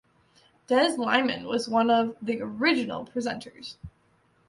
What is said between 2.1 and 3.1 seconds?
the original